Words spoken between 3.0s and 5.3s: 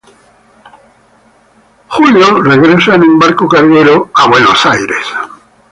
en un barco carguero a Estados Unidos.